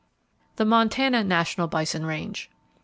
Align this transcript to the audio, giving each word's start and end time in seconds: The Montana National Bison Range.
The 0.55 0.65
Montana 0.65 1.23
National 1.23 1.67
Bison 1.67 2.07
Range. 2.07 2.49